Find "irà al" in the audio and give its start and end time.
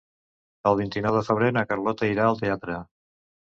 2.17-2.43